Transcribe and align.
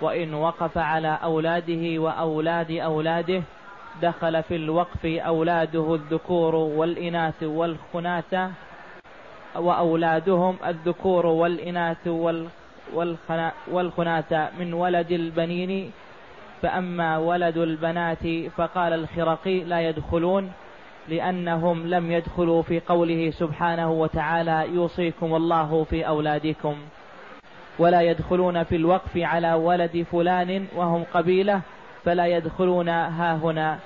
وإن 0.00 0.34
وقف 0.34 0.78
على 0.78 1.18
أولاده 1.22 2.02
وأولاد 2.02 2.70
أولاده 2.70 3.42
دخل 4.02 4.42
في 4.42 4.56
الوقف 4.56 5.06
أولاده 5.06 5.94
الذكور 5.94 6.54
والإناث 6.54 7.42
والخناثة 7.42 8.50
وأولادهم 9.56 10.56
الذكور 10.66 11.26
والإناث 11.26 12.08
والخناثة 13.72 14.48
من 14.58 14.74
ولد 14.74 15.12
البنين. 15.12 15.92
فأما 16.62 17.18
ولد 17.18 17.56
البنات 17.56 18.26
فقال 18.56 18.92
الخرقي 18.92 19.64
لا 19.64 19.80
يدخلون 19.80 20.52
لأنهم 21.08 21.86
لم 21.86 22.12
يدخلوا 22.12 22.62
في 22.62 22.80
قوله 22.80 23.30
سبحانه 23.30 23.90
وتعالى 23.92 24.66
يوصيكم 24.74 25.34
الله 25.34 25.84
في 25.84 26.06
أولادكم. 26.08 26.76
ولا 27.78 28.00
يدخلون 28.00 28.64
في 28.64 28.76
الوقف 28.76 29.16
على 29.16 29.54
ولد 29.54 30.06
فلان 30.12 30.66
وهم 30.76 31.04
قبيلة 31.14 31.60
فلا 32.04 32.26
يدخلون 32.26 32.88
ها 32.88 33.34
هنا. 33.34 33.78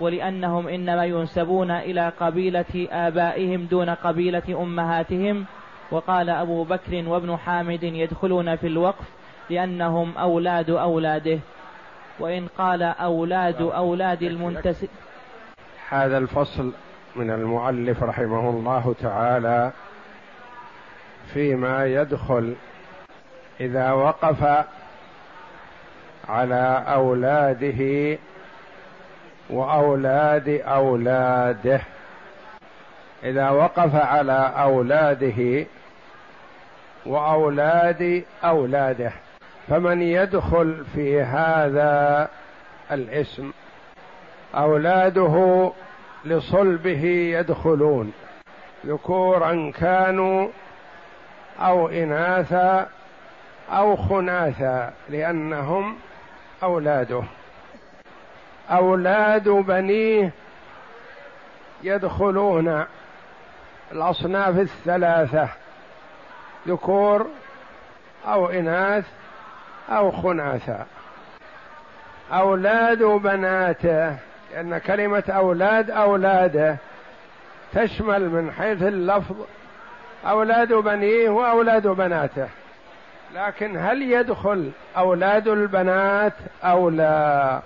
ولأنهم 0.00 0.68
إنما 0.68 1.04
ينسبون 1.04 1.70
إلى 1.70 2.12
قبيلة 2.20 2.88
آبائهم 2.90 3.64
دون 3.64 3.90
قبيلة 3.90 4.62
أمهاتهم. 4.62 5.44
وقال 5.90 6.30
أبو 6.30 6.64
بكر 6.64 7.08
وابن 7.08 7.36
حامد 7.36 7.82
يدخلون 7.82 8.56
في 8.56 8.66
الوقف 8.66 9.04
لأنهم 9.50 10.16
أولاد 10.18 10.70
أولاده. 10.70 11.38
وإن 12.18 12.46
قال 12.58 12.82
أولاد 12.82 13.62
أولاد 13.62 14.22
المنتسب 14.22 14.88
هذا 15.88 16.18
الفصل 16.18 16.72
من 17.16 17.30
المؤلف 17.30 18.02
رحمه 18.02 18.50
الله 18.50 18.94
تعالى 19.00 19.72
فيما 21.34 21.86
يدخل 21.86 22.54
إذا 23.60 23.92
وقف 23.92 24.64
على 26.28 26.84
أولاده 26.88 28.18
وأولاد 29.50 30.48
أولاده. 30.48 31.80
إذا 33.24 33.50
وقف 33.50 33.94
على 33.94 34.52
أولاده 34.56 35.66
وأولاد 37.06 38.24
أولاده 38.44 39.12
فمن 39.68 40.02
يدخل 40.02 40.84
في 40.94 41.22
هذا 41.22 42.28
الاسم 42.92 43.52
أولاده 44.54 45.72
لصلبه 46.24 47.04
يدخلون 47.38 48.12
ذكورا 48.86 49.72
كانوا 49.78 50.48
أو 51.60 51.88
إناثا 51.88 52.88
أو 53.70 53.96
خناثا 53.96 54.92
لأنهم 55.08 55.96
أولاده. 56.62 57.22
أولاد 58.70 59.48
بنيه 59.48 60.30
يدخلون 61.82 62.84
الأصناف 63.92 64.58
الثلاثة 64.58 65.48
ذكور 66.68 67.26
أو 68.26 68.46
إناث 68.46 69.04
أو 69.90 70.10
خناثا 70.10 70.86
أولاد 72.32 73.02
بناته 73.02 74.16
لأن 74.52 74.78
كلمة 74.78 75.24
أولاد 75.28 75.90
أولاده 75.90 76.76
تشمل 77.74 78.28
من 78.28 78.52
حيث 78.52 78.82
اللفظ 78.82 79.36
أولاد 80.26 80.72
بنيه 80.72 81.28
وأولاد 81.28 81.86
بناته. 81.86 82.48
لكن 83.36 83.76
هل 83.76 84.02
يدخل 84.02 84.70
أولاد 84.96 85.48
البنات 85.48 86.32
أو 86.64 86.88
لا؟ 86.88 87.62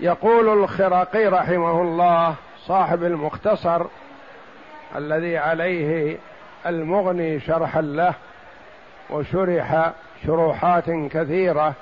يقول 0.00 0.62
الخراقي 0.62 1.26
رحمه 1.26 1.82
الله 1.82 2.34
صاحب 2.66 3.04
المختصر 3.04 3.86
الذي 4.96 5.38
عليه 5.38 6.18
المغني 6.66 7.40
شرحا 7.40 7.80
له 7.80 8.14
وشرح 9.10 9.92
شروحات 10.26 10.90
كثيرة 10.90 11.74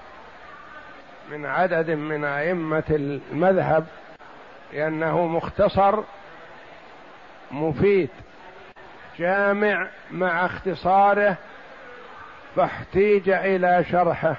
من 1.30 1.46
عدد 1.46 1.90
من 1.90 2.24
أئمة 2.24 2.84
المذهب 2.90 3.86
لأنه 4.72 5.26
مختصر 5.26 6.02
مفيد 7.50 8.10
جامع 9.18 9.88
مع 10.10 10.46
اختصاره 10.46 11.36
فاحتيج 12.56 13.28
إلى 13.28 13.84
شرحه. 13.90 14.36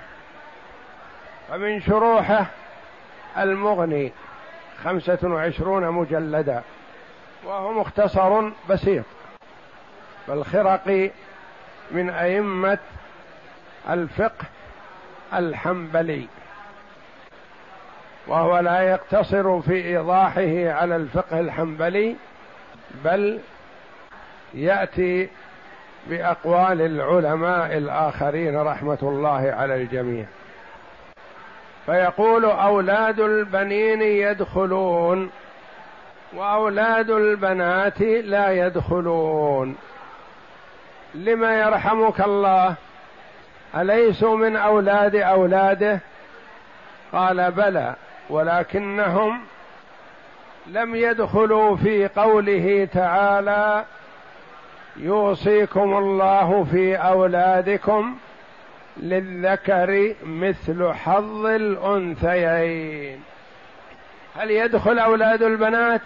فمن 1.50 1.82
شروحه 1.82 2.46
المغني 3.38 4.12
خمسة 4.84 5.20
وعشرون 5.24 5.90
مجلدا 5.90 6.62
وهو 7.44 7.74
مختصر 7.74 8.50
بسيط. 8.70 9.06
فالخرقي 10.28 11.12
من 11.92 12.10
أئمة 12.10 12.78
الفقه 13.90 14.46
الحنبلي 15.34 16.28
وهو 18.28 18.60
لا 18.60 18.82
يقتصر 18.82 19.62
في 19.62 19.74
إيضاحه 19.74 20.72
على 20.80 20.96
الفقه 20.96 21.40
الحنبلي 21.40 22.16
بل 23.06 23.40
يأتي 24.54 25.30
بأقوال 26.08 26.82
العلماء 26.82 27.78
الآخرين 27.78 28.62
رحمة 28.62 28.98
الله 29.02 29.54
على 29.58 29.76
الجميع. 29.76 30.26
فيقول 31.86 32.46
أولاد 32.46 33.20
البنين 33.20 34.02
يدخلون 34.02 35.30
وأولاد 36.34 37.10
البنات 37.10 38.02
لا 38.02 38.52
يدخلون. 38.52 39.76
لما 41.16 41.60
يرحمك 41.60 42.22
الله؟ 42.22 42.76
اليسوا 43.78 44.38
من 44.38 44.56
أولاد 44.56 45.16
أولاده؟ 45.16 46.00
قال 47.14 47.52
بلى 47.52 47.96
ولكنهم 48.30 49.42
لم 50.68 50.96
يدخلوا 50.96 51.76
في 51.76 52.08
قوله 52.08 52.88
تعالى 52.94 53.86
يوصيكم 54.98 55.98
الله 55.98 56.64
في 56.64 56.96
أولادكم 56.96 58.16
للذكر 58.98 60.16
مثل 60.24 60.94
حظ 60.94 61.46
الأنثيين. 61.46 63.24
هل 64.36 64.52
يدخل 64.52 65.00
أولاد 65.00 65.44
البنات؟ 65.44 66.02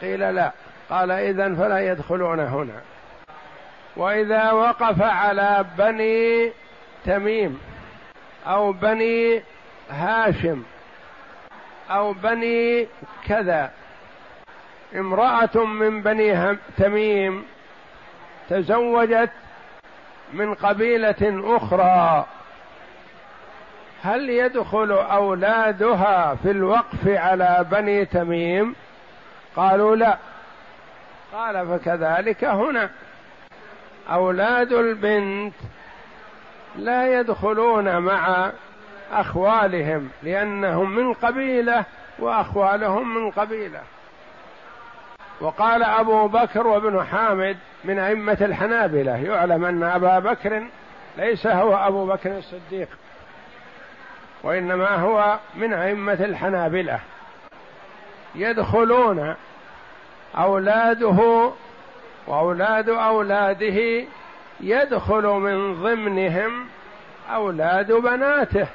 قيل 0.00 0.34
لا. 0.34 0.52
قال 0.90 1.10
اذا 1.10 1.54
فلا 1.54 1.92
يدخلون 1.92 2.40
هنا. 2.40 2.80
وإذا 3.96 4.52
وقف 4.52 5.02
على 5.02 5.64
بني 5.78 6.52
تميم 7.04 7.60
أو 8.46 8.72
بني 8.72 9.42
هاشم 9.90 10.62
أو 11.90 12.12
بني 12.12 12.86
كذا 13.26 13.70
امرأة 14.94 15.64
من 15.64 16.02
بني 16.02 16.58
تميم 16.76 17.44
تزوجت 18.50 19.30
من 20.32 20.54
قبيلة 20.54 21.56
أخرى. 21.56 22.26
هل 24.02 24.30
يدخل 24.30 24.92
أولادها 24.92 26.34
في 26.34 26.50
الوقف 26.50 27.08
على 27.08 27.66
بني 27.70 28.04
تميم؟ 28.04 28.74
قالوا 29.56 29.96
لا. 29.96 30.18
قال 31.32 31.66
فكذلك 31.68 32.44
هنا. 32.44 32.90
أولاد 34.10 34.72
البنت 34.72 35.54
لا 36.76 37.20
يدخلون 37.20 37.98
مع 37.98 38.50
أخوالهم 39.12 40.10
لأنهم 40.22 40.90
من 40.90 41.12
قبيلة 41.12 41.84
وأخوالهم 42.18 43.14
من 43.14 43.30
قبيلة. 43.30 43.80
وقال 45.40 45.82
أبو 45.82 46.28
بكر 46.28 46.66
وابن 46.66 47.04
حامد 47.04 47.56
من 47.84 47.98
أئمة 47.98 48.38
الحنابلة 48.40 49.16
يعلم 49.16 49.64
أن 49.64 49.82
أبا 49.82 50.18
بكر 50.18 50.66
ليس 51.18 51.46
هو 51.46 51.76
أبو 51.76 52.06
بكر 52.06 52.38
الصديق 52.38 52.88
وإنما 54.42 54.96
هو 54.96 55.38
من 55.54 55.72
أئمة 55.72 56.12
الحنابلة 56.20 57.00
يدخلون 58.34 59.34
أولاده 60.38 61.50
وأولاد 62.26 62.88
أولاده 62.88 64.04
يدخل 64.60 65.26
من 65.26 65.82
ضمنهم 65.82 66.66
أولاد 67.34 67.92
بناته 67.92 68.66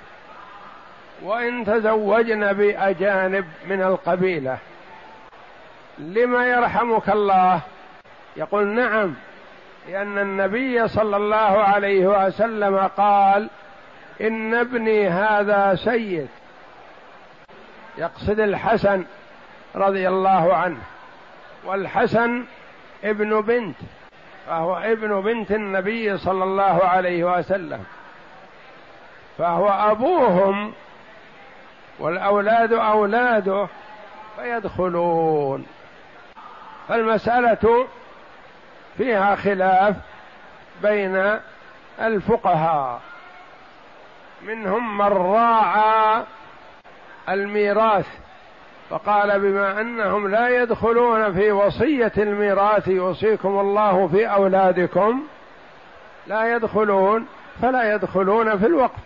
وإن 1.24 1.66
تزوجن 1.66 2.54
بأجانب 2.54 3.46
من 3.68 3.82
القبيلة. 3.82 4.58
لما 5.98 6.46
يرحمك 6.46 7.10
الله. 7.10 7.62
يقول 8.38 8.68
نعم 8.68 9.14
لأن 9.88 10.18
النبي 10.18 10.88
صلى 10.88 11.18
الله 11.18 11.36
عليه 11.64 12.08
وسلم 12.08 12.78
قال 12.98 13.50
إن 14.22 14.54
ابني 14.54 15.10
هذا 15.10 15.76
سيد. 15.76 16.28
يقصد 17.98 18.40
الحسن 18.40 19.06
رضي 19.76 20.08
الله 20.08 20.56
عنه 20.56 20.78
والحسن 21.66 22.46
ابن 23.04 23.42
بنت 23.42 23.76
فهو 24.48 24.78
ابن 24.78 25.22
بنت 25.22 25.52
النبي 25.52 26.18
صلى 26.18 26.44
الله 26.44 26.86
عليه 26.86 27.24
وسلم. 27.24 27.84
فهو 29.38 29.70
أبوهم 29.70 30.74
والأولاد 32.00 32.74
أولاده 32.74 33.68
فيدخلون. 34.36 35.66
فالمسألة 36.88 37.88
فيها 38.98 39.36
خلاف 39.36 39.96
بين 40.82 41.40
الفقهاء. 42.02 43.02
منهم 44.42 44.98
من 44.98 45.06
راعى 45.06 46.24
الميراث 47.30 48.08
فقال 48.90 49.40
بما 49.40 49.82
أنهم 49.82 50.28
لا 50.28 50.62
يدخلون 50.62 51.34
في 51.34 51.52
وصية 51.52 52.12
الميراث 52.18 52.88
يوصيكم 52.88 53.60
الله 53.60 54.08
في 54.08 54.26
أولادكم 54.26 55.24
لا 56.28 56.56
يدخلون 56.56 57.28
فلا 57.62 57.94
يدخلون 57.94 58.58
في 58.58 58.66
الوقف. 58.66 59.00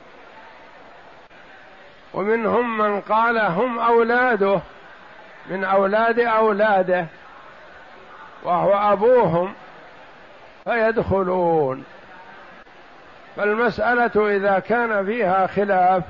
ومنهم 2.13 2.77
من 2.77 3.01
قال 3.01 3.37
هم 3.37 3.79
أولاده 3.79 4.59
من 5.49 5.63
أولاد 5.63 6.19
أولاده. 6.19 7.05
وهو 8.43 8.73
أبوهم 8.93 9.53
فيدخلون. 10.63 11.83
فالمسألة 13.35 14.35
إذا 14.35 14.59
كان 14.59 15.05
فيها 15.05 15.47
خلاف 15.47 16.03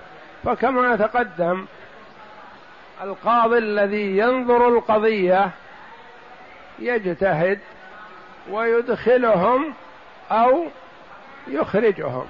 فكما 0.44 0.96
تقدم 0.96 1.66
القاضي 3.04 3.58
الذي 3.58 4.18
ينظر 4.18 4.68
القضية 4.68 5.50
يجتهد 6.80 7.60
ويدخلهم 8.52 9.74
أو 10.32 10.66
يخرجهم. 11.48 12.26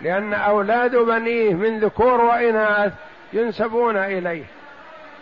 لأن 0.00 0.34
أولاد 0.34 0.96
بنيه 0.96 1.54
من 1.54 1.80
ذكور 1.80 2.20
وإناث 2.20 2.92
ينسبون 3.32 3.96
إليه 3.96 4.44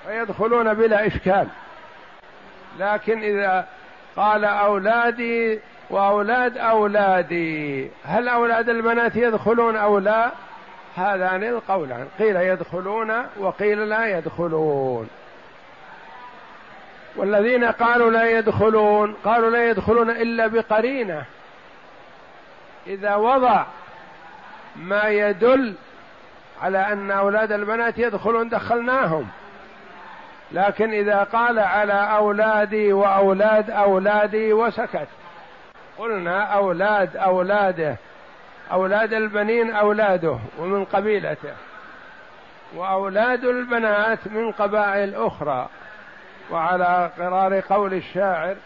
فيدخلون 0.06 0.74
بلا 0.74 1.06
إشكال. 1.06 1.48
لكن 2.78 3.22
إذا 3.22 3.66
قال 4.16 4.44
أولادي 4.44 5.60
وأولاد 5.90 6.58
أولادي 6.58 7.90
هل 8.04 8.28
أولاد 8.28 8.68
البنات 8.68 9.16
يدخلون 9.16 9.76
أو 9.76 9.98
لا؟ 9.98 10.30
هذان 10.96 11.44
القولان 11.44 12.08
قيل 12.18 12.36
يدخلون 12.36 13.26
وقيل 13.36 13.88
لا 13.88 14.18
يدخلون. 14.18 15.08
والذين 17.16 17.64
قالوا 17.64 18.10
لا 18.10 18.30
يدخلون 18.38 19.16
قالوا 19.24 19.50
لا 19.50 19.70
يدخلون 19.70 20.10
إلا 20.10 20.46
بقرينة. 20.46 21.24
إذا 22.86 23.14
وضع 23.14 23.64
ما 24.76 25.08
يدل 25.08 25.74
على 26.62 26.78
أن 26.78 27.10
أولاد 27.10 27.52
البنات 27.52 27.98
يدخلون 27.98 28.48
دخلناهم. 28.48 29.28
لكن 30.52 30.92
إذا 30.92 31.22
قال 31.22 31.58
على 31.58 32.16
أولادي 32.16 32.92
وأولاد 32.92 33.70
أولادي 33.70 34.52
وسكت. 34.52 35.08
قلنا 35.98 36.42
أولاد 36.42 37.16
أولاده 37.16 37.96
أولاد 38.72 39.12
البنين 39.12 39.72
أولاده 39.72 40.38
ومن 40.58 40.84
قبيلته 40.84 41.54
وأولاد 42.76 43.44
البنات 43.44 44.18
من 44.26 44.52
قبائل 44.52 45.14
أخرى. 45.14 45.68
وعلى 46.50 47.10
قرار 47.18 47.60
قول 47.60 47.94
الشاعر 47.94 48.56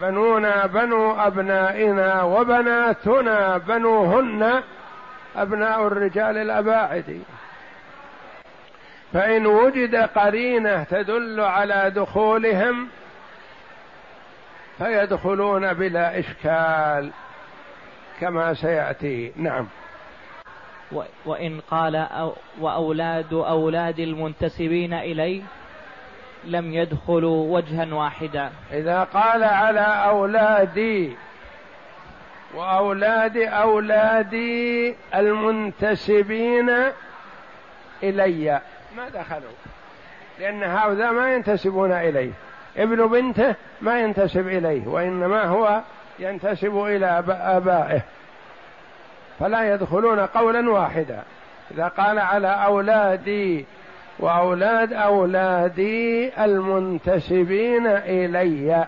بنونا 0.00 0.66
بنو 0.66 1.20
أبنائنا 1.20 2.22
وبناتنا 2.22 3.58
بنوهن 3.58 4.62
أبناء 5.36 5.86
الرجال 5.86 6.38
الأباعد. 6.38 7.22
فإن 9.12 9.46
وجد 9.46 9.96
قرينة 9.96 10.84
تدل 10.84 11.40
على 11.40 11.90
دخولهم 11.90 12.88
فيدخلون 14.78 15.72
بلا 15.72 16.18
إشكال 16.18 17.10
كما 18.20 18.54
سيأتي. 18.54 19.32
نعم. 19.36 19.68
وإن 21.26 21.60
قال 21.70 21.96
أو 21.96 22.34
وأولاد 22.60 23.32
أولاد 23.32 23.98
المنتسبين 23.98 24.92
إليه 24.94 25.42
لم 26.44 26.74
يدخلوا 26.74 27.56
وجها 27.56 27.94
واحدا. 27.94 28.50
إذا 28.72 29.04
قال 29.04 29.44
على 29.44 29.80
أولادي 29.80 31.16
وأولاد 32.54 33.36
أولادي 33.36 34.94
المنتسبين 35.14 36.70
إلي 38.02 38.60
ما 38.98 39.08
دخلوا. 39.08 39.52
لأن 40.38 40.62
هؤلاء 40.62 41.12
ما 41.12 41.34
ينتسبون 41.34 41.92
إليه. 41.92 42.30
ابن 42.76 43.06
بنته 43.06 43.54
ما 43.80 44.00
ينتسب 44.00 44.48
إليه 44.48 44.86
وإنما 44.86 45.44
هو 45.44 45.80
ينتسب 46.18 46.84
إلى 46.84 47.24
آبائه. 47.28 48.00
فلا 49.40 49.74
يدخلون 49.74 50.20
قولا 50.20 50.70
واحدا. 50.70 51.22
إذا 51.70 51.88
قال 51.88 52.18
على 52.18 52.48
أولادي 52.48 53.66
وأولاد 54.18 54.92
أولادي 54.92 56.32
المنتسبين 56.44 57.86
إلي. 57.86 58.86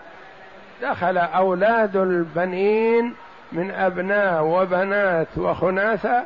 دخل 0.81 1.17
أولاد 1.17 1.95
البنين 1.95 3.15
من 3.51 3.71
أبناء 3.71 4.43
وبنات 4.43 5.37
وخناثة 5.37 6.23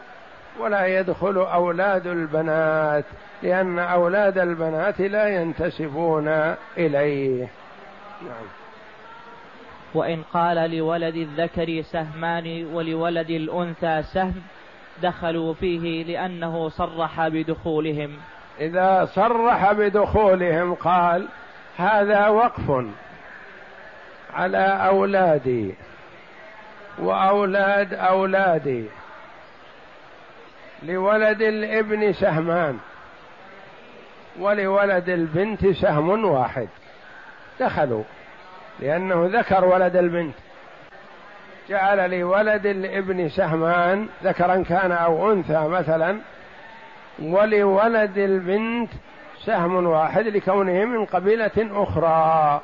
ولا 0.60 1.00
يدخل 1.00 1.38
أولاد 1.38 2.08
البنات 2.08 3.06
لأن 3.44 3.80
أولاد 3.80 4.38
البنات 4.38 5.02
لا 5.02 5.28
ينتسبون 5.28 6.28
إليه. 6.78 7.48
نعم. 8.22 8.46
وإن 9.94 10.24
قال 10.34 10.78
لولد 10.78 11.16
الذكر 11.16 11.82
سهمان 11.82 12.66
ولولد 12.74 13.30
الأنثى 13.30 14.04
سهم 14.14 14.42
دخلوا 15.04 15.54
فيه 15.54 16.04
لأنه 16.04 16.70
صرح 16.70 17.28
بدخولهم. 17.28 18.18
إذا 18.60 19.06
صرح 19.06 19.72
بدخولهم 19.72 20.74
قال 20.74 21.28
هذا 21.78 22.28
وقف 22.28 22.86
على 24.34 24.68
أولادي 24.88 25.76
وأولاد 27.00 27.94
أولادي. 27.94 28.86
لولد 30.84 31.42
الابن 31.42 32.14
سهمان 32.14 32.78
ولولد 34.40 35.10
البنت 35.10 35.68
سهم 35.68 36.26
واحد. 36.26 36.68
دخلوا 37.60 38.04
لأنه 38.80 39.30
ذكر 39.34 39.66
ولد 39.66 39.96
البنت. 39.96 40.36
جعل 41.70 42.20
لولد 42.20 42.66
الابن 42.66 43.30
سهمان 43.30 44.08
ذكرا 44.24 44.64
كان 44.64 44.92
أو 44.92 45.32
أنثى 45.32 45.68
مثلا 45.68 46.18
ولولد 47.22 48.18
البنت 48.18 48.90
سهم 49.46 49.88
واحد 49.88 50.28
لكونه 50.28 50.86
من 50.86 51.06
قبيلة 51.06 51.52
أخرى. 51.58 52.62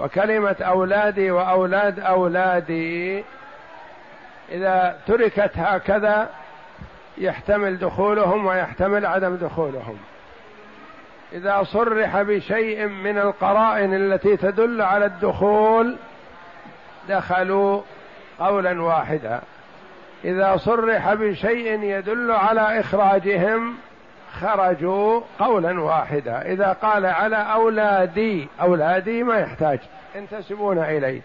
وكلمة 0.00 0.56
أولادي 0.60 1.30
وأولاد 1.30 2.00
أولادي 2.00 3.24
إذا 4.52 4.98
تركت 5.06 5.50
هكذا 5.56 6.28
يحتمل 7.18 7.78
دخولهم 7.78 8.46
ويحتمل 8.46 9.06
عدم 9.06 9.36
دخولهم. 9.36 9.96
إذا 11.32 11.62
صرح 11.62 12.22
بشيء 12.22 12.86
من 12.86 13.18
القرائن 13.18 13.94
التي 13.94 14.36
تدل 14.36 14.82
على 14.82 15.04
الدخول 15.04 15.96
دخلوا 17.08 17.80
قولا 18.38 18.82
واحدا. 18.82 19.40
إذا 20.24 20.56
صرح 20.56 21.14
بشيء 21.14 21.82
يدل 21.82 22.30
على 22.30 22.80
إخراجهم 22.80 23.74
خرجوا 24.40 25.20
قولا 25.38 25.80
واحدا. 25.80 26.42
إذا 26.42 26.76
قال 26.82 27.06
على 27.06 27.36
أولادي 27.36 28.48
أولادي 28.60 29.22
ما 29.22 29.38
يحتاج 29.38 29.78
ينتسبون 30.14 30.78
إليه 30.78 31.20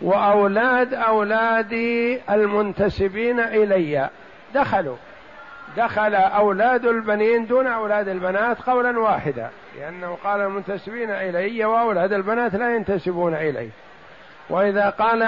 وأولاد 0.00 0.94
أولادي 0.94 2.20
المنتسبين 2.30 3.40
إلي 3.40 4.10
دخلوا. 4.54 4.96
دخل 5.76 6.14
أولاد 6.14 6.86
البنين 6.86 7.46
دون 7.46 7.66
أولاد 7.66 8.08
البنات 8.08 8.60
قولا 8.62 8.98
واحدا 8.98 9.50
لأنه 9.78 10.18
قال 10.24 10.40
المنتسبين 10.40 11.10
إلي 11.10 11.64
وأولاد 11.64 12.12
البنات 12.12 12.54
لا 12.54 12.74
ينتسبون 12.74 13.34
إلي. 13.34 13.68
وإذا 14.50 14.90
قال 14.90 15.22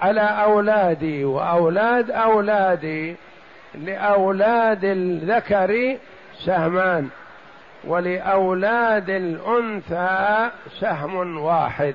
على 0.00 0.20
أولادي 0.20 1.24
وأولاد 1.24 2.10
أولادي 2.10 3.16
لأولاد 3.74 4.84
الذكر 4.84 5.96
سهمان 6.44 7.08
ولأولاد 7.84 9.10
الأنثى 9.10 10.50
سهم 10.80 11.38
واحد. 11.38 11.94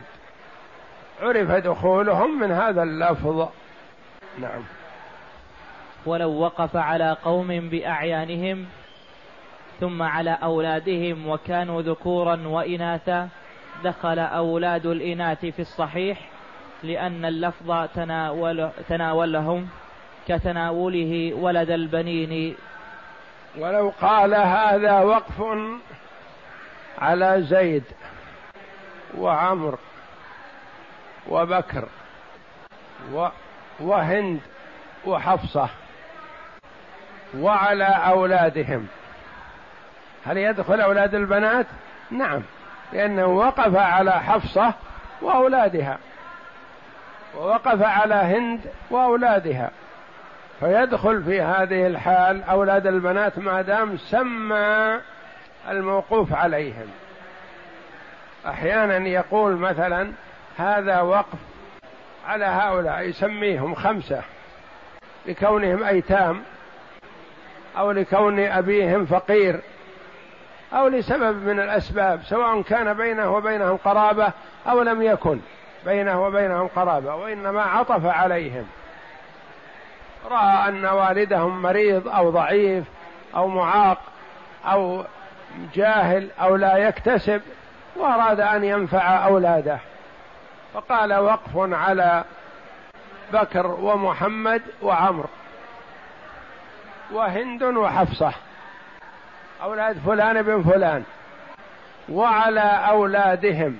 عرف 1.21 1.51
دخولهم 1.51 2.39
من 2.39 2.51
هذا 2.51 2.83
اللفظ. 2.83 3.47
نعم. 4.39 4.61
ولو 6.05 6.31
وقف 6.31 6.75
على 6.75 7.17
قوم 7.23 7.47
بأعيانهم 7.69 8.65
ثم 9.79 10.01
على 10.01 10.37
أولادهم 10.43 11.27
وكانوا 11.27 11.81
ذكورا 11.81 12.47
وإناثا 12.47 13.29
دخل 13.83 14.19
أولاد 14.19 14.85
الإناث 14.85 15.45
في 15.45 15.59
الصحيح 15.59 16.29
لأن 16.83 17.25
اللفظ 17.25 17.87
تناول 17.95 18.69
تناولهم 18.89 19.69
كتناوله 20.27 21.33
ولد 21.33 21.69
البنين. 21.69 22.55
ولو 23.57 23.93
قال 24.01 24.35
هذا 24.35 24.99
وقف 24.99 25.43
على 26.97 27.41
زيد 27.41 27.83
وعمر 29.17 29.79
وبكر 31.29 31.87
وهند 33.79 34.39
وحفصة. 35.05 35.69
وعلى 37.37 37.83
أولادهم. 37.85 38.87
هل 40.25 40.37
يدخل 40.37 40.81
أولاد 40.81 41.15
البنات؟ 41.15 41.65
نعم 42.11 42.41
لأنه 42.93 43.25
وقف 43.25 43.75
على 43.75 44.11
حفصة 44.11 44.73
وأولادها 45.21 45.97
ووقف 47.37 47.81
على 47.83 48.15
هند 48.15 48.61
وأولادها. 48.89 49.71
فيدخل 50.59 51.23
في 51.23 51.41
هذه 51.41 51.87
الحال 51.87 52.43
أولاد 52.43 52.87
البنات 52.87 53.39
ما 53.39 53.61
دام 53.61 53.97
سمى 53.97 54.99
الموقوف 55.69 56.33
عليهم. 56.33 56.87
أحيانا 58.47 59.07
يقول 59.07 59.55
مثلا 59.55 60.11
هذا 60.57 61.01
وقف 61.01 61.37
على 62.27 62.45
هؤلاء 62.45 63.01
يسميهم 63.01 63.75
خمسة 63.75 64.21
لكونهم 65.25 65.83
أيتام. 65.83 66.41
أو 67.79 67.91
لكون 67.91 68.39
أبيهم 68.39 69.05
فقير 69.05 69.59
أو 70.73 70.87
لسبب 70.87 71.43
من 71.47 71.59
الأسباب 71.59 72.21
سواء 72.23 72.61
كان 72.61 72.93
بينه 72.93 73.35
وبينهم 73.35 73.77
قرابة 73.77 74.31
أو 74.69 74.81
لم 74.81 75.01
يكن 75.01 75.39
بينه 75.85 76.25
وبينهم 76.25 76.67
قرابة 76.67 77.15
وإنما 77.15 77.61
عطف 77.61 78.05
عليهم. 78.05 78.67
رأى 80.31 80.69
أن 80.69 80.85
والدهم 80.85 81.61
مريض 81.61 82.07
أو 82.07 82.29
ضعيف 82.29 82.83
أو 83.35 83.47
معاق 83.47 83.97
أو 84.65 85.05
جاهل 85.73 86.29
أو 86.41 86.55
لا 86.55 86.77
يكتسب 86.77 87.41
وأراد 87.95 88.39
أن 88.39 88.63
ينفع 88.63 89.25
أولاده. 89.25 89.79
فقال 90.73 91.13
وقف 91.13 91.51
على 91.55 92.23
بكر 93.33 93.67
ومحمد 93.67 94.61
وعمر 94.81 95.25
وهند 97.11 97.63
وحفصة. 97.63 98.33
أولاد 99.63 99.97
فلان 99.97 100.41
بن 100.41 100.63
فلان. 100.63 101.03
وعلى 102.09 102.87
أولادهم. 102.89 103.77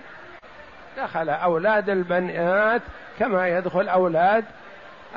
دخل 0.98 1.30
أولاد 1.30 1.90
البنات 1.90 2.82
كما 3.20 3.48
يدخل 3.48 3.90
أولاد 3.90 4.46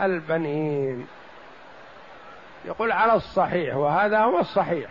البنين. 0.02 1.06
يقول 2.64 2.92
على 2.92 3.14
الصحيح 3.14 3.76
وهذا 3.76 4.18
هو 4.18 4.38
الصحيح. 4.38 4.90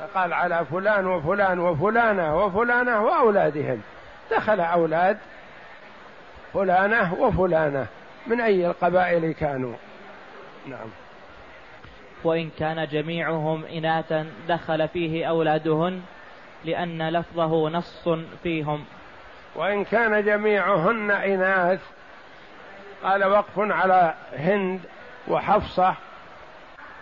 فقال 0.00 0.32
على 0.32 0.64
فلان 0.64 1.06
وفلان 1.06 1.58
وفلانة 1.58 2.44
وفلانة 2.44 3.04
وأولادهم. 3.04 3.82
دخل 4.30 4.60
أولاد 4.60 5.18
فلانة 6.52 7.14
وفلانة. 7.14 7.86
من 8.26 8.40
أي 8.40 8.66
القبائل 8.66 9.32
كانوا؟ 9.32 9.74
نعم. 10.66 10.88
وإن 12.24 12.50
كان 12.58 12.88
جميعهم 12.88 13.64
إناثا 13.64 14.26
دخل 14.48 14.88
فيه 14.88 15.26
أولادهن 15.26 16.02
لأن 16.64 17.08
لفظه 17.08 17.68
نص 17.68 18.08
فيهم. 18.42 18.84
وإن 19.54 19.84
كان 19.84 20.24
جميعهن 20.24 21.10
إناث 21.10 21.80
قال 23.04 23.24
وقف 23.24 23.58
على 23.58 24.14
هند 24.36 24.80
وحفصة 25.28 25.94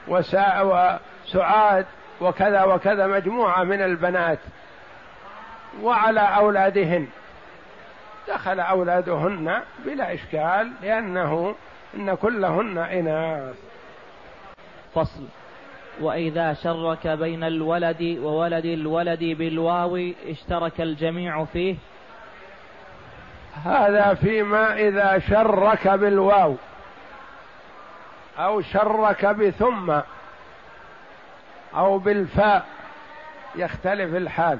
وسعاد 0.08 1.86
وكذا 2.20 2.64
وكذا 2.64 3.06
مجموعة 3.06 3.64
من 3.64 3.82
البنات 3.82 4.38
وعلى 5.82 6.20
أولادهن. 6.20 7.06
دخل 8.28 8.60
أولادهن 8.60 9.62
بلا 9.84 10.14
إشكال 10.14 10.72
لأنه 10.82 11.54
إن 11.94 12.14
كلهن 12.14 12.78
إناث. 12.78 13.67
فصل. 14.94 15.24
وإذا 16.00 16.54
شرك 16.54 17.06
بين 17.06 17.44
الولد 17.44 18.18
وولد 18.22 18.64
الولد 18.64 19.24
بالواو 19.24 20.12
اشترك 20.26 20.80
الجميع 20.80 21.44
فيه. 21.44 21.76
هذا 23.64 24.14
فيما 24.14 24.74
إذا 24.74 25.18
شرك 25.18 25.88
بالواو 25.88 26.56
أو 28.38 28.60
شرك 28.60 29.26
بثم 29.26 30.00
أو 31.74 31.98
بالفاء 31.98 32.66
يختلف 33.56 34.14
الحال. 34.14 34.58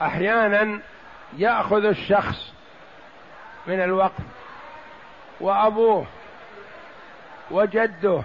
أحيانا 0.00 0.80
يأخذ 1.38 1.84
الشخص 1.84 2.52
من 3.66 3.80
الوقف 3.82 4.24
وأبوه 5.40 6.06
وجده 7.52 8.22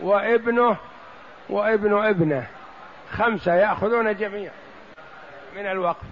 وابنه 0.00 0.76
وابن 1.48 2.04
ابنه 2.04 2.46
خمسة 3.10 3.54
يأخذون 3.54 4.16
جميع 4.16 4.50
من 5.56 5.66
الوقف. 5.66 6.06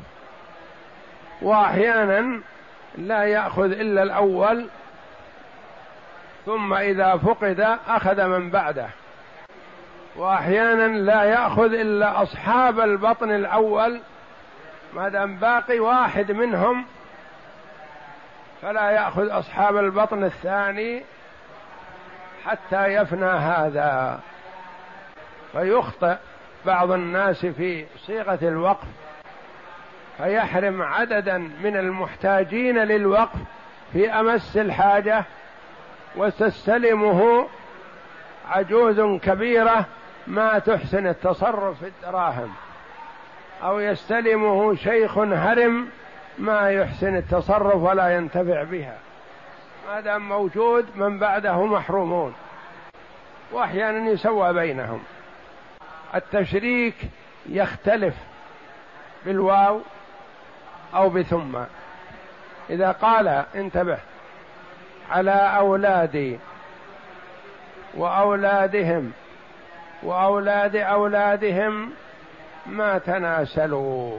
وأحيانا 1.42 2.40
لا 2.98 3.24
يأخذ 3.24 3.70
إلا 3.70 4.02
الأول 4.02 4.66
ثم 6.46 6.74
إذا 6.74 7.16
فقد 7.16 7.78
أخذ 7.88 8.26
من 8.26 8.50
بعده. 8.50 8.88
وأحيانا 10.16 10.98
لا 10.98 11.22
يأخذ 11.22 11.72
إلا 11.72 12.22
أصحاب 12.22 12.80
البطن 12.80 13.30
الأول 13.30 14.00
ما 14.94 15.08
دام 15.08 15.36
باقي 15.36 15.78
واحد 15.78 16.32
منهم 16.32 16.84
فلا 18.62 18.90
يأخذ 18.90 19.38
أصحاب 19.38 19.76
البطن 19.76 20.24
الثاني 20.24 21.02
حتى 22.44 22.86
يفنى 22.86 23.26
هذا. 23.26 24.20
فيخطئ 25.52 26.16
بعض 26.66 26.90
الناس 26.90 27.46
في 27.46 27.84
صيغة 28.06 28.38
الوقف 28.42 28.86
فيحرم 30.18 30.82
عددا 30.82 31.38
من 31.38 31.76
المحتاجين 31.76 32.78
للوقف 32.78 33.38
في 33.92 34.10
أمس 34.10 34.56
الحاجة 34.56 35.24
وتستلمه 36.16 37.46
عجوز 38.48 39.00
كبيرة 39.00 39.84
ما 40.26 40.58
تحسن 40.58 41.06
التصرف 41.06 41.78
في 41.78 41.86
الدراهم 41.88 42.52
أو 43.62 43.80
يستلمه 43.80 44.74
شيخ 44.74 45.18
هرم 45.18 45.88
ما 46.38 46.70
يحسن 46.70 47.16
التصرف 47.16 47.74
ولا 47.74 48.16
ينتفع 48.16 48.62
بها. 48.62 48.96
ما 49.86 50.00
دام 50.00 50.28
موجود 50.28 50.96
من 50.96 51.18
بعده 51.18 51.64
محرومون 51.64 52.34
واحيانا 53.52 54.10
يسوى 54.10 54.52
بينهم. 54.52 55.02
التشريك 56.14 56.94
يختلف 57.46 58.14
بالواو 59.26 59.80
أو 60.94 61.08
بثم. 61.08 61.58
إذا 62.70 62.92
قال 62.92 63.44
انتبه 63.54 63.98
على 65.10 65.56
أولادي 65.56 66.38
وأولادهم 67.94 69.12
وأولاد 70.02 70.76
أولادهم 70.76 71.92
ما 72.66 72.98
تناسلوا. 72.98 74.18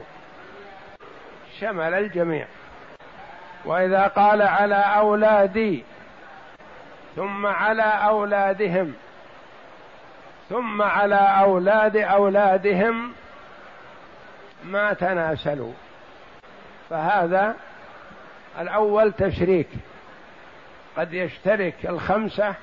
شمل 1.60 1.94
الجميع. 1.94 2.46
وإذا 3.66 4.06
قال 4.06 4.42
على 4.42 4.74
أولادي 4.74 5.84
ثم 7.16 7.46
على 7.46 7.82
أولادهم 7.82 8.94
ثم 10.48 10.82
على 10.82 11.14
أولاد 11.14 11.96
أولادهم 11.96 13.12
ما 14.64 14.92
تناسلوا. 14.92 15.72
فهذا 16.90 17.54
الأول 18.60 19.12
تشريك. 19.12 19.68
قد 20.96 21.12
يشترك 21.12 21.74
الخمسة 21.86 22.54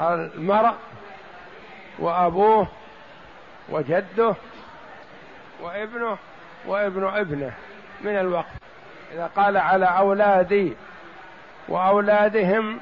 المرء 0.00 0.74
وأبوه 1.98 2.68
وجده 3.68 4.34
وابنه 5.60 6.18
وابن 6.66 7.04
ابنه 7.04 7.52
من 8.00 8.16
الوقت. 8.16 8.57
إذا 9.12 9.30
قال 9.36 9.56
على 9.56 9.86
أولادي 9.86 10.76
وأولادهم 11.68 12.80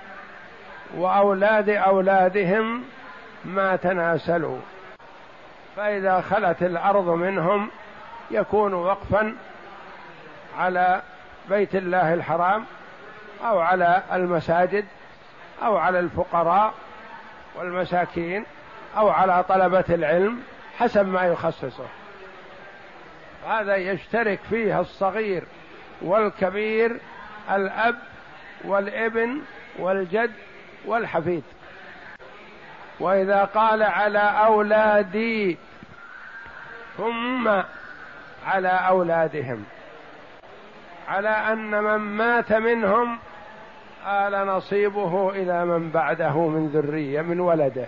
وأولاد 0.96 1.68
أولادهم 1.68 2.84
ما 3.44 3.76
تناسلوا. 3.76 4.58
فإذا 5.76 6.20
خلت 6.20 6.62
الأرض 6.62 7.08
منهم 7.08 7.70
يكون 8.30 8.74
وقفا 8.74 9.36
على 10.58 11.02
بيت 11.48 11.74
الله 11.74 12.14
الحرام 12.14 12.64
أو 13.44 13.60
على 13.60 14.02
المساجد 14.12 14.84
أو 15.62 15.76
على 15.76 16.00
الفقراء 16.00 16.74
والمساكين 17.56 18.44
أو 18.96 19.08
على 19.08 19.44
طلبة 19.48 19.84
العلم 19.88 20.42
حسب 20.78 21.08
ما 21.08 21.22
يخصصه. 21.22 21.86
هذا 23.48 23.76
يشترك 23.76 24.40
فيه 24.50 24.80
الصغير 24.80 25.44
والكبير 26.02 26.96
الأب 27.50 27.96
والابن 28.64 29.40
والجد 29.78 30.32
والحفيد. 30.86 31.42
وإذا 33.00 33.44
قال 33.44 33.82
على 33.82 34.18
أولادي 34.18 35.58
ثم 36.96 37.48
على 38.46 38.68
أولادهم. 38.68 39.64
على 41.08 41.28
أن 41.28 41.70
من 41.70 41.96
مات 41.96 42.52
منهم 42.52 43.18
آل 44.06 44.46
نصيبه 44.46 45.30
إلى 45.30 45.64
من 45.64 45.90
بعده 45.90 46.48
من 46.48 46.68
ذرية 46.68 47.20
من 47.22 47.40
ولده. 47.40 47.86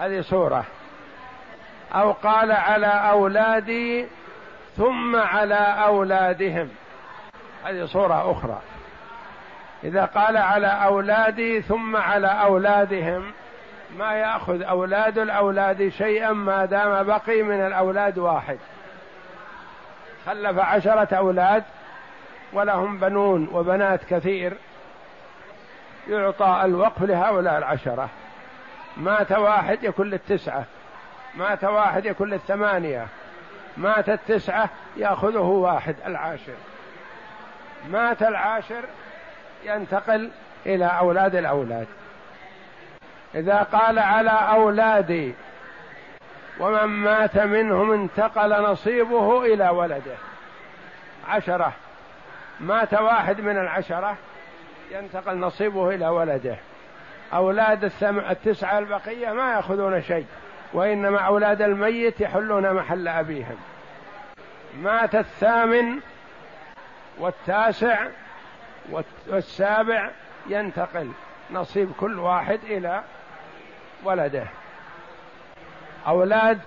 هذه 0.00 0.20
صورة. 0.20 0.64
أو 1.94 2.12
قال 2.12 2.52
على 2.52 2.86
أولادي 2.86 4.06
ثم 4.76 5.16
على 5.16 5.54
أولادهم. 5.84 6.68
هذه 7.64 7.84
صورة 7.84 8.32
أخرى. 8.32 8.60
إذا 9.84 10.04
قال 10.04 10.36
على 10.36 10.66
أولادي 10.66 11.62
ثم 11.62 11.96
على 11.96 12.26
أولادهم 12.26 13.32
ما 13.98 14.12
يأخذ 14.12 14.62
أولاد 14.62 15.18
الأولاد 15.18 15.88
شيئا 15.88 16.32
ما 16.32 16.64
دام 16.64 17.02
بقي 17.02 17.42
من 17.42 17.66
الأولاد 17.66 18.18
واحد. 18.18 18.58
خلف 20.26 20.58
عشرة 20.58 21.14
أولاد 21.14 21.64
ولهم 22.52 22.98
بنون 22.98 23.48
وبنات 23.52 24.04
كثير. 24.04 24.56
يعطى 26.08 26.60
الوقف 26.64 27.02
لهؤلاء 27.02 27.58
العشرة. 27.58 28.08
مات 28.96 29.32
واحد 29.32 29.84
يكون 29.84 30.10
للتسعة. 30.10 30.64
مات 31.34 31.64
واحد 31.64 32.06
يكون 32.06 32.30
للثمانية. 32.30 33.06
مات 33.76 34.08
التسعة 34.08 34.68
يأخذه 34.96 35.38
واحد 35.38 35.96
العاشر. 36.06 36.54
مات 37.88 38.22
العاشر 38.22 38.84
ينتقل 39.64 40.30
إلى 40.66 40.84
أولاد 40.84 41.34
الأولاد. 41.34 41.86
إذا 43.34 43.62
قال 43.62 43.98
على 43.98 44.30
أولادي 44.30 45.34
ومن 46.60 46.84
مات 46.84 47.38
منهم 47.38 47.92
انتقل 47.92 48.62
نصيبه 48.62 49.44
إلى 49.44 49.68
ولده. 49.68 50.16
عشرة. 51.28 51.72
مات 52.60 52.94
واحد 52.94 53.40
من 53.40 53.56
العشرة 53.58 54.16
ينتقل 54.90 55.38
نصيبه 55.38 55.94
إلى 55.94 56.08
ولده. 56.08 56.56
أولاد 57.34 57.92
التسعة 58.02 58.78
البقية 58.78 59.32
ما 59.32 59.52
يأخذون 59.54 60.02
شيء 60.02 60.26
وإنما 60.72 61.18
أولاد 61.18 61.62
الميت 61.62 62.20
يحلون 62.20 62.72
محل 62.72 63.08
أبيهم. 63.08 63.56
مات 64.80 65.14
الثامن 65.14 66.00
والتاسع 67.18 68.06
والسابع 69.28 70.10
ينتقل. 70.46 71.10
نصيب 71.50 71.92
كل 72.00 72.18
واحد 72.18 72.60
إلى 72.64 73.02
ولده. 74.04 74.44
أولاد 76.06 76.60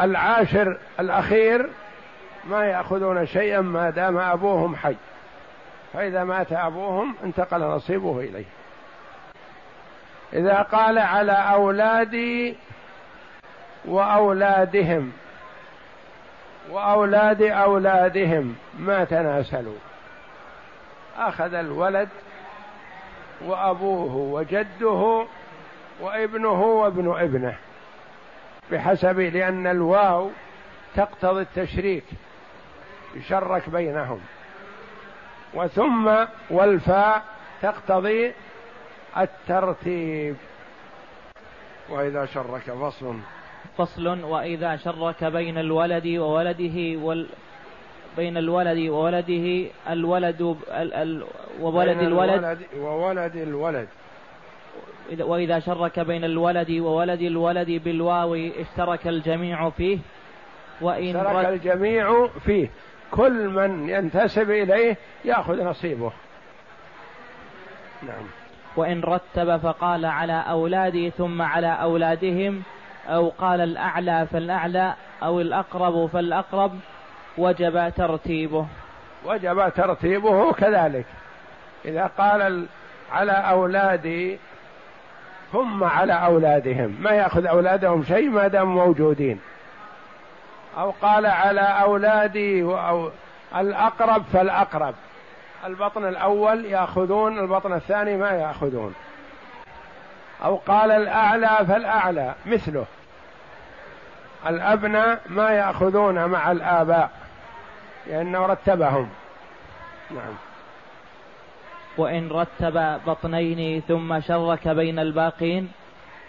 العاشر 0.00 0.78
الأخير 1.00 1.70
ما 2.44 2.64
يأخذون 2.64 3.26
شيئا 3.26 3.60
ما 3.60 3.90
دام 3.90 4.18
أبوهم 4.18 4.76
حي. 4.76 4.96
فإذا 5.92 6.24
مات 6.24 6.52
أبوهم 6.52 7.14
انتقل 7.24 7.60
نصيبه 7.60 8.20
إليه. 8.20 8.44
إذا 10.32 10.62
قال 10.62 10.98
على 10.98 11.32
أولادي 11.32 12.56
وأولادهم. 13.84 15.12
وأولاد 16.70 17.42
أولادهم 17.42 18.56
ما 18.78 19.04
تناسلوا. 19.04 19.78
أخذ 21.16 21.54
الولد 21.54 22.08
وأبوه 23.44 24.14
وجده 24.16 25.26
وابنه 26.00 26.62
وابن 26.62 27.14
ابنه 27.18 27.54
بحسب 28.70 29.20
لأن 29.20 29.66
الواو 29.66 30.30
تقتضي 30.96 31.40
التشريك 31.42 32.04
يشرك 33.14 33.70
بينهم. 33.70 34.20
وثم 35.54 36.24
والفاء 36.50 37.22
تقتضي 37.62 38.32
الترتيب. 39.18 40.36
وإذا 41.88 42.26
شرك 42.26 42.62
فصل. 42.62 43.16
فصل 43.78 44.24
وإذا 44.24 44.76
شرك 44.76 45.24
بين 45.24 45.58
الولد 45.58 46.06
وولده 46.06 46.98
وال 46.98 47.26
بين 48.16 48.36
الولد 48.36 48.88
وولده 48.88 49.70
الولد 49.90 50.56
ال... 50.70 50.94
ال... 50.94 51.24
وولد 51.60 51.98
الولد. 51.98 52.58
وولد 52.80 53.36
الولد. 53.36 53.88
وإذا 55.20 55.58
شرك 55.58 56.00
بين 56.00 56.24
الولد 56.24 56.70
وولد 56.70 57.20
الولد 57.20 57.70
بالواو 57.70 58.34
اشترك 58.34 59.08
الجميع 59.08 59.70
فيه. 59.70 59.98
وإن 60.80 61.16
اشترك 61.16 61.46
الجميع 61.46 62.26
فيه. 62.26 62.70
كل 63.10 63.48
من 63.48 63.88
ينتسب 63.88 64.50
إليه 64.50 64.96
يأخذ 65.24 65.64
نصيبه. 65.64 66.12
نعم. 68.02 68.24
وإن 68.76 69.00
رتب 69.00 69.56
فقال 69.56 70.04
على 70.04 70.44
أولادي 70.48 71.10
ثم 71.10 71.42
على 71.42 71.66
أولادهم. 71.82 72.62
أو 73.08 73.28
قال 73.28 73.60
الأعلى 73.60 74.26
فالأعلى 74.32 74.94
أو 75.22 75.40
الأقرب 75.40 76.06
فالأقرب 76.06 76.72
وجب 77.38 77.92
ترتيبه. 77.96 78.66
وجب 79.24 79.72
ترتيبه 79.76 80.52
كذلك. 80.52 81.06
إذا 81.84 82.10
قال 82.18 82.66
على 83.12 83.32
أولادي 83.32 84.38
ثم 85.52 85.84
على 85.84 86.12
أولادهم. 86.12 86.96
ما 87.00 87.10
يأخذ 87.10 87.46
أولادهم 87.46 88.04
شيء 88.04 88.30
ما 88.30 88.48
دام 88.48 88.74
موجودين. 88.74 89.40
أو 90.78 90.94
قال 91.02 91.26
على 91.26 91.60
أولادي 91.60 92.62
أو 92.62 93.10
الأقرب 93.56 94.22
فالأقرب. 94.32 94.94
البطن 95.66 96.08
الأول 96.08 96.64
يأخذون 96.64 97.38
البطن 97.38 97.72
الثاني 97.72 98.16
ما 98.16 98.30
يأخذون. 98.30 98.94
أو 100.44 100.56
قال 100.56 100.90
الأعلى 100.90 101.66
فالأعلى 101.68 102.34
مثله. 102.46 102.86
الأبناء 104.46 105.20
ما 105.26 105.50
يأخذون 105.50 106.24
مع 106.24 106.52
الآباء 106.52 107.10
لأنه 108.06 108.46
رتبهم. 108.46 109.08
نعم. 110.10 110.34
وإن 111.98 112.28
رتب 112.28 113.00
بطنين 113.06 113.82
ثم 113.88 114.20
شرك 114.20 114.68
بين 114.68 114.98
الباقين 114.98 115.72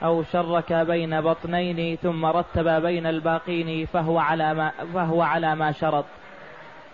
أو 0.04 0.24
شرك 0.24 0.74
بين 0.74 1.22
بطنين 1.22 1.98
ثم 1.98 2.26
رتب 2.26 2.82
بين 2.82 3.06
الباقين 3.06 3.86
فهو 3.86 4.20
على 4.20 4.54
ما 4.54 4.72
فهو 4.94 5.22
على 5.22 5.56
ما 5.56 5.72
شرط. 5.72 6.06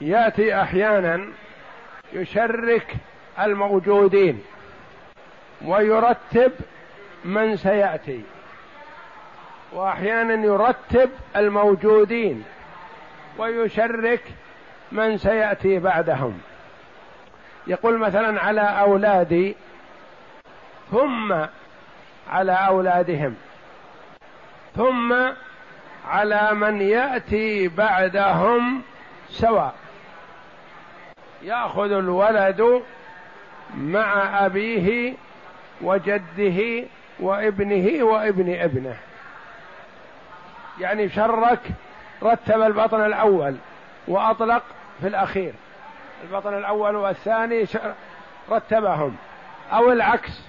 يأتي 0.01 0.61
أحيانا 0.61 1.27
يشرك 2.13 2.95
الموجودين 3.39 4.41
ويرتب 5.65 6.51
من 7.25 7.57
سيأتي. 7.57 8.21
وأحيانا 9.73 10.45
يرتب 10.45 11.09
الموجودين 11.35 12.43
ويشرك 13.37 14.21
من 14.91 15.17
سيأتي 15.17 15.79
بعدهم. 15.79 16.41
يقول 17.67 17.97
مثلا 17.97 18.41
على 18.41 18.61
أولادي 18.61 19.55
ثم 20.91 21.33
على 22.29 22.51
أولادهم 22.51 23.35
ثم 24.75 25.15
على 26.07 26.53
من 26.53 26.81
يأتي 26.81 27.67
بعدهم 27.67 28.81
سواء. 29.29 29.75
يأخذ 31.43 31.91
الولد 31.91 32.83
مع 33.77 34.45
أبيه 34.45 35.13
وجده 35.81 36.83
وابنه 37.19 38.03
وابن 38.03 38.55
ابنه. 38.55 38.97
يعني 40.79 41.09
شرك 41.09 41.59
رتب 42.23 42.61
البطن 42.61 43.05
الأول 43.05 43.55
وأطلق 44.07 44.63
في 45.01 45.07
الأخير. 45.07 45.53
البطن 46.23 46.57
الأول 46.57 46.95
والثاني 46.95 47.65
رتبهم. 48.51 49.15
أو 49.71 49.91
العكس 49.91 50.41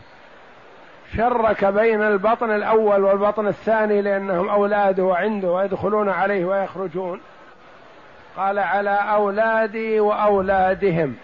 شرك 1.16 1.64
بين 1.64 2.02
البطن 2.02 2.50
الأول 2.50 3.04
والبطن 3.04 3.46
الثاني 3.46 4.02
لأنهم 4.02 4.48
اولاده 4.48 5.02
وعنده 5.02 5.50
ويدخلون 5.50 6.08
عليه 6.08 6.44
ويخرجون. 6.44 7.20
قال 8.36 8.58
على 8.58 8.90
أولادي 8.90 10.00
وأولادهم. 10.00 11.16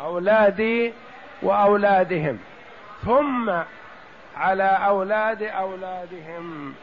أولادي 0.00 0.92
وأولادهم. 1.42 2.38
ثم 3.04 3.50
على 4.36 4.78
أولاد 4.86 5.42
أولادهم. 5.42 6.74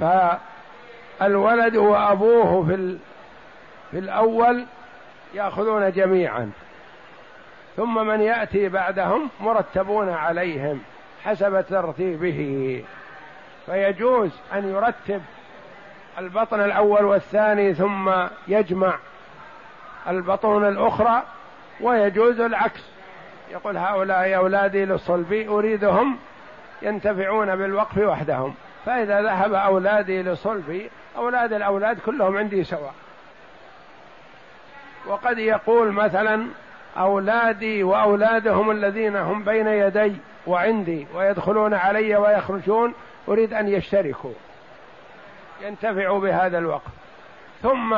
فالولد 0.00 1.76
وأبوه 1.76 2.66
في 2.66 2.98
في 3.90 3.98
الأول 3.98 4.64
يأخذون 5.34 5.92
جميعا. 5.92 6.50
ثم 7.76 8.06
من 8.06 8.20
يأتي 8.20 8.68
بعدهم 8.68 9.30
مرتبون 9.40 10.08
عليهم 10.08 10.80
حسب 11.24 11.64
ترتيبه. 11.68 12.84
فيجوز 13.66 14.30
أن 14.54 14.68
يرتب 14.68 15.22
البطن 16.18 16.60
الأول 16.60 17.04
والثاني 17.04 17.74
ثم 17.74 18.12
يجمع 18.48 18.94
البطون 20.08 20.68
الأخرى 20.68 21.22
ويجوز 21.80 22.40
العكس. 22.40 22.82
يقول 23.50 23.76
هؤلاء 23.76 24.36
أولادي 24.36 24.84
لصلبي 24.84 25.48
أريدهم 25.48 26.18
ينتفعون 26.82 27.56
بالوقف 27.56 27.98
وحدهم. 27.98 28.54
فإذا 28.86 29.22
ذهب 29.22 29.54
أولادي 29.54 30.22
لصلبي 30.22 30.90
أولاد 31.16 31.52
الأولاد 31.52 31.98
كلهم 31.98 32.36
عندي 32.36 32.64
سواء 32.64 32.94
وقد 35.06 35.38
يقول 35.38 35.92
مثلا 35.92 36.46
أولادي 36.98 37.82
وأولادهم 37.82 38.70
الذين 38.70 39.16
هم 39.16 39.44
بين 39.44 39.66
يدي 39.66 40.16
وعندي 40.46 41.06
ويدخلون 41.14 41.74
علي 41.74 42.16
ويخرجون 42.16 42.94
أريد 43.28 43.52
أن 43.52 43.68
يشتركوا. 43.68 44.32
ينتفعوا 45.62 46.20
بهذا 46.20 46.58
الوقت. 46.58 46.92
ثم 47.62 47.96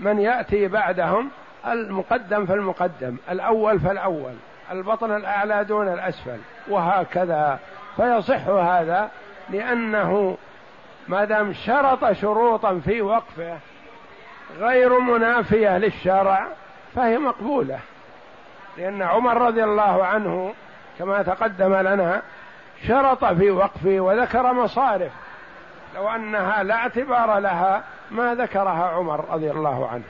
من 0.00 0.20
يأتي 0.20 0.68
بعدهم 0.68 1.30
المقدم 1.66 2.46
فالمقدم 2.46 3.16
الأول 3.30 3.80
فالأول 3.80 4.34
البطن 4.70 5.16
الأعلى 5.16 5.64
دون 5.64 5.88
الأسفل 5.88 6.38
وهكذا. 6.68 7.58
فيصح 7.96 8.48
هذا 8.48 9.10
لأنه 9.50 10.36
ما 11.08 11.24
دام 11.24 11.52
شرط 11.52 12.12
شروطا 12.12 12.80
في 12.84 13.02
وقفه 13.02 13.58
غير 14.58 14.98
منافية 14.98 15.78
للشرع 15.78 16.46
فهي 16.94 17.18
مقبولة. 17.18 17.78
لأن 18.78 19.02
عمر 19.02 19.42
رضي 19.42 19.64
الله 19.64 20.04
عنه 20.04 20.54
كما 20.98 21.22
تقدم 21.22 21.74
لنا 21.74 22.22
شرط 22.88 23.24
في 23.24 23.50
وقفه 23.50 24.00
وذكر 24.00 24.52
مصارف. 24.52 25.12
لو 25.94 26.08
أنها 26.08 26.62
لا 26.62 26.74
اعتبار 26.74 27.38
لها 27.38 27.84
ما 28.10 28.34
ذكرها 28.34 28.84
عمر 28.84 29.24
رضي 29.30 29.50
الله 29.50 29.88
عنه. 29.88 30.04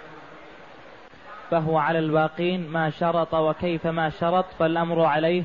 فهو 1.50 1.78
على 1.78 1.98
الباقين 1.98 2.70
ما 2.70 2.90
شرط 2.90 3.34
وكيف 3.34 3.86
ما 3.86 4.10
شرط 4.10 4.44
فالأمر 4.58 5.04
عليه 5.04 5.42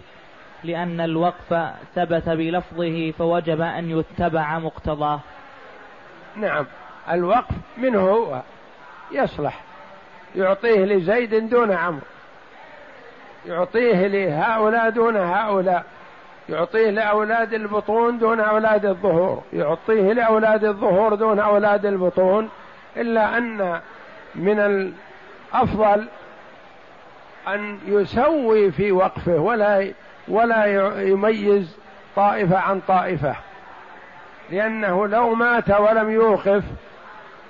لأن 0.64 1.02
الوقف 1.02 1.54
ثبت 1.96 2.30
بلفظه 2.30 3.12
فوجب 3.12 3.62
أن 3.62 4.00
يتبع 4.00 4.60
مقتضاه. 4.60 5.20
نعم 6.36 6.66
الوقف 7.12 7.56
منه 7.78 8.00
هو 8.00 8.42
يصلح. 9.12 9.62
يعطيه 10.36 10.86
لزيد 10.86 11.50
دون 11.50 11.72
عمرو. 11.72 12.02
يعطيه 13.46 14.08
لهؤلاء 14.08 14.90
دون 14.90 15.18
هؤلاء. 15.18 15.86
يعطيه 16.50 16.90
لأولاد 16.90 17.54
البطون 17.54 18.18
دون 18.18 18.40
أولاد 18.40 18.86
الظهور. 18.86 19.44
يعطيه 19.54 20.14
لأولاد 20.14 20.66
الظهور 20.66 21.16
دون 21.16 21.40
أولاد 21.40 21.86
البطون. 21.86 22.50
إلا 22.98 23.38
أن 23.38 23.80
من 24.36 24.60
الأفضل 24.60 26.08
أن 27.48 27.80
يسوي 27.86 28.72
في 28.72 28.92
وقفه 28.92 29.38
ولا 29.38 29.92
ولا 30.32 30.66
يميز 31.02 31.78
طائفة 32.16 32.58
عن 32.58 32.82
طائفة. 32.88 33.36
لأنه 34.50 35.08
لو 35.08 35.36
مات 35.36 35.70
ولم 35.70 36.12
يوقف 36.12 36.64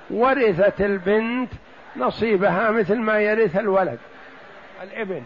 ورثت 0.10 0.82
البنت 0.82 1.50
نصيبها 1.98 2.72
مثل 2.72 2.98
ما 2.98 3.20
يرث 3.20 3.58
الولد 3.58 4.00
الابن. 4.84 5.24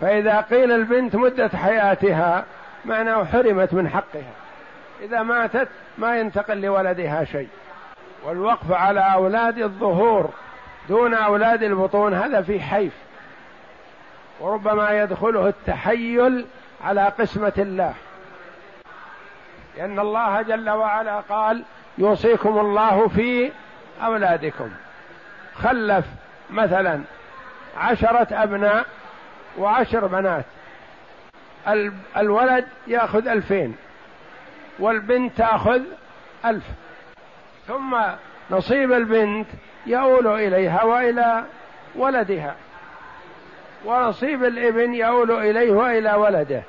فإذا 0.00 0.40
قيل 0.40 0.72
البنت 0.72 1.16
مدة 1.16 1.48
حياتها 1.48 2.44
معناه 2.84 3.24
حرمت 3.24 3.74
من 3.74 3.88
حقها. 3.88 4.32
إذا 5.02 5.22
ماتت 5.22 5.68
ما 5.98 6.16
ينتقل 6.16 6.60
لولدها 6.60 7.24
شيء. 7.24 7.48
والوقف 8.24 8.72
على 8.72 9.00
أولاد 9.00 9.58
الظهور 9.58 10.30
دون 10.88 11.14
أولاد 11.14 11.62
البطون 11.62 12.14
هذا 12.14 12.42
في 12.42 12.60
حيف. 12.60 12.92
وربما 14.42 15.02
يدخله 15.02 15.48
التحيل 15.48 16.46
على 16.84 17.04
قسمة 17.18 17.52
الله. 17.58 17.94
لأن 19.76 19.98
الله 19.98 20.42
جل 20.42 20.70
وعلا 20.70 21.20
قال 21.20 21.64
يوصيكم 21.98 22.58
الله 22.58 23.08
في 23.08 23.52
أولادكم. 24.04 24.70
خلف 25.54 26.04
مثلا 26.50 27.00
عشرة 27.76 28.26
أبناء 28.30 28.86
وعشر 29.58 30.06
بنات. 30.06 30.44
الولد 32.16 32.66
يأخذ 32.86 33.28
ألفين 33.28 33.76
والبنت 34.78 35.38
تأخذ 35.38 35.80
ألف. 36.44 36.64
ثم 37.68 37.96
نصيب 38.50 38.92
البنت 38.92 39.46
يؤول 39.86 40.26
إليها 40.26 40.82
وإلى 40.84 41.44
ولدها. 41.94 42.54
ونصيب 43.84 44.44
الإبن 44.44 44.94
يؤول 44.94 45.30
إليه 45.30 45.72
وإلى 45.72 46.12
ولده. 46.12 46.62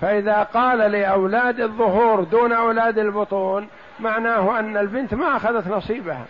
فإذا 0.00 0.42
قال 0.42 0.78
لأولاد 0.78 1.60
الظهور 1.60 2.24
دون 2.24 2.52
أولاد 2.52 2.98
البطون 2.98 3.68
معناه 4.00 4.58
أن 4.58 4.76
البنت 4.76 5.14
ما 5.14 5.36
أخذت 5.36 5.68
نصيبها. 5.68 6.24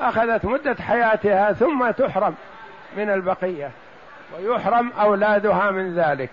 أخذت 0.00 0.44
مدة 0.44 0.74
حياتها 0.74 1.52
ثم 1.52 1.90
تحرم 1.90 2.34
من 2.96 3.10
البقية 3.10 3.70
ويحرم 4.36 4.92
أولادها 5.00 5.70
من 5.70 5.94
ذلك. 5.94 6.30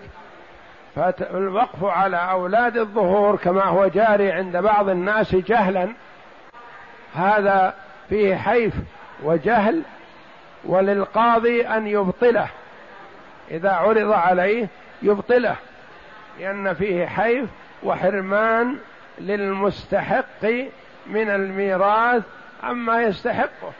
فالوقف 0.96 1.84
على 1.84 2.16
أولاد 2.16 2.76
الظهور 2.76 3.36
كما 3.36 3.64
هو 3.64 3.86
جاري 3.86 4.32
عند 4.32 4.56
بعض 4.56 4.88
الناس 4.88 5.34
جهلا 5.34 5.88
هذا 7.14 7.74
فيه 8.08 8.36
حيف 8.36 8.74
وجهل 9.22 9.82
وللقاضي 10.64 11.66
أن 11.66 11.86
يبطله. 11.86 12.48
إذا 13.50 13.70
عرض 13.70 14.12
عليه 14.12 14.68
يبطله 15.02 15.56
لأن 16.38 16.74
فيه 16.74 17.06
حيف 17.06 17.48
وحرمان 17.82 18.78
للمستحق 19.18 20.44
من 21.06 21.30
الميراث 21.30 22.22
عما 22.62 23.02
يستحقه. 23.02 23.72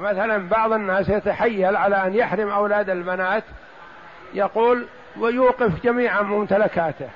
مثلا 0.00 0.48
بعض 0.48 0.72
الناس 0.72 1.08
يتحيل 1.08 1.76
على 1.76 2.06
أن 2.06 2.14
يحرم 2.14 2.48
أولاد 2.48 2.90
البنات 2.90 3.44
يقول 4.34 4.86
ويوقف 5.18 5.82
جميع 5.84 6.22
ممتلكاته. 6.22 7.08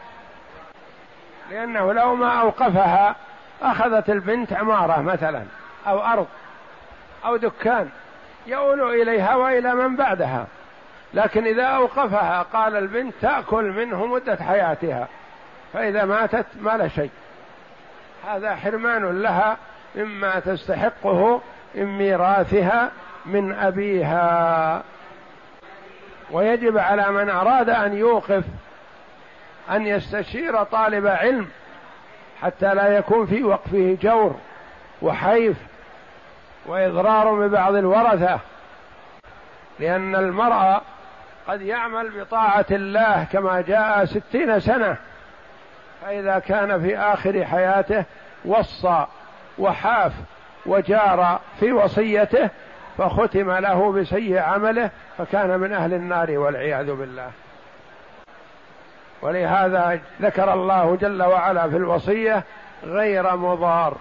لأنه 1.50 1.92
لو 1.92 2.14
ما 2.14 2.40
أوقفها 2.40 3.16
أخذت 3.62 4.10
البنت 4.10 4.52
عمارة 4.52 5.00
مثلا 5.02 5.42
أو 5.86 6.04
أرض 6.04 6.26
أو 7.24 7.36
دكان 7.36 7.88
يؤول 8.46 9.02
إليها 9.02 9.34
وإلى 9.34 9.74
من 9.74 9.96
بعدها. 9.96 10.46
لكن 11.14 11.46
إذا 11.46 11.64
أوقفها 11.64 12.42
قال 12.42 12.76
البنت 12.76 13.14
تأكل 13.20 13.64
منه 13.64 14.06
مدة 14.06 14.36
حياتها. 14.36 15.08
فإذا 15.72 16.04
ماتت 16.04 16.46
ما 16.60 16.70
لا 16.70 16.88
شيء. 16.88 17.10
هذا 18.28 18.56
حرمان 18.56 19.22
لها 19.22 19.56
مما 19.94 20.40
تستحقه 20.40 21.40
من 21.74 21.98
ميراثها 21.98 22.90
من 23.26 23.52
أبيها. 23.52 24.82
ويجب 26.30 26.78
على 26.78 27.10
من 27.10 27.30
أراد 27.30 27.70
أن 27.70 27.96
يوقف 27.96 28.44
أن 29.70 29.86
يستشير 29.86 30.62
طالب 30.62 31.06
علم 31.06 31.48
حتى 32.42 32.74
لا 32.74 32.98
يكون 32.98 33.26
في 33.26 33.44
وقفه 33.44 33.98
جور 34.02 34.36
وحيف 35.02 35.56
وإضرار 36.66 37.34
ببعض 37.34 37.74
الورثة. 37.74 38.40
لأن 39.78 40.16
المرأة 40.16 40.82
قد 41.48 41.62
يعمل 41.62 42.20
بطاعة 42.20 42.66
الله 42.70 43.26
كما 43.32 43.60
جاء 43.60 44.04
ستين 44.04 44.60
سنة 44.60 44.96
فإذا 46.02 46.38
كان 46.38 46.82
في 46.82 46.98
آخر 46.98 47.44
حياته 47.44 48.04
وصى 48.44 49.06
وحاف 49.58 50.12
وجار 50.66 51.40
في 51.60 51.72
وصيته 51.72 52.50
فختم 52.98 53.50
له 53.50 53.92
بسيء 53.92 54.38
عمله 54.38 54.90
فكان 55.18 55.60
من 55.60 55.72
أهل 55.72 55.94
النار 55.94 56.38
والعياذ 56.38 56.92
بالله. 56.94 57.30
ولهذا 59.22 60.00
ذكر 60.22 60.52
الله 60.52 60.96
جل 61.00 61.22
وعلا 61.22 61.70
في 61.70 61.76
الوصية 61.76 62.42
غير 62.84 63.36
مضار. 63.36 63.96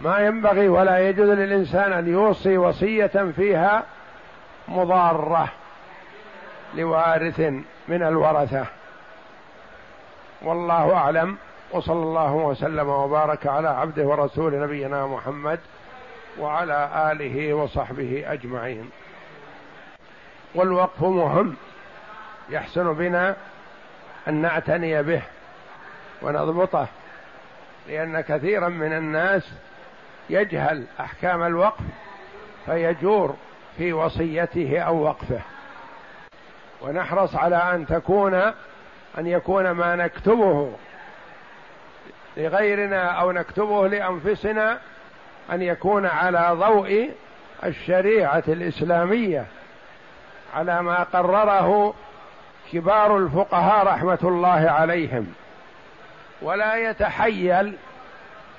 ما 0.00 0.18
ينبغي 0.18 0.68
ولا 0.68 1.08
يجوز 1.08 1.28
للإنسان 1.28 1.92
أن 1.92 2.08
يوصي 2.08 2.58
وصية 2.58 3.32
فيها 3.36 3.82
مضارة 4.70 5.48
لوارث 6.74 7.40
من 7.88 8.02
الورثة. 8.02 8.66
والله 10.42 10.94
أعلم 10.94 11.36
وصلى 11.70 12.02
الله 12.02 12.32
وسلم 12.32 12.88
وبارك 12.88 13.46
على 13.46 13.68
عبده 13.68 14.04
ورسول 14.04 14.60
نبينا 14.60 15.06
محمد 15.06 15.60
وعلى 16.38 17.10
آله 17.12 17.54
وصحبه 17.54 18.24
أجمعين. 18.26 18.90
والوقف 20.54 21.02
مهم 21.02 21.56
يحسن 22.50 22.92
بنا 22.92 23.36
أن 24.28 24.34
نعتني 24.34 25.02
به 25.02 25.22
ونضبطه 26.22 26.86
لأن 27.88 28.20
كثيرا 28.20 28.68
من 28.68 28.92
الناس 28.92 29.50
يجهل 30.30 30.84
أحكام 31.00 31.42
الوقف 31.42 31.84
فيجور 32.66 33.36
في 33.76 33.92
وصيته 33.92 34.80
أو 34.80 35.02
وقفه. 35.02 35.40
ونحرص 36.82 37.34
على 37.34 37.56
أن 37.56 37.86
تكون 37.86 38.34
أن 39.18 39.26
يكون 39.26 39.70
ما 39.70 39.96
نكتبه 39.96 40.72
لغيرنا 42.36 43.04
أو 43.04 43.32
نكتبه 43.32 43.88
لأنفسنا 43.88 44.78
أن 45.52 45.62
يكون 45.62 46.06
على 46.06 46.48
ضوء 46.52 47.10
الشريعة 47.64 48.42
الإسلامية. 48.48 49.46
على 50.54 50.82
ما 50.82 51.02
قرره 51.02 51.94
كبار 52.72 53.18
الفقهاء 53.18 53.86
رحمة 53.86 54.18
الله 54.22 54.70
عليهم. 54.70 55.34
ولا 56.42 56.76
يتحيل 56.76 57.76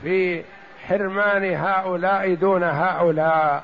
في 0.01 0.43
حرمان 0.87 1.55
هؤلاء 1.55 2.33
دون 2.33 2.63
هؤلاء. 2.63 3.63